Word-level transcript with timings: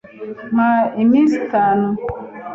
Mpa 0.53 0.69
iminsi 1.03 1.33
itanu. 1.43 1.87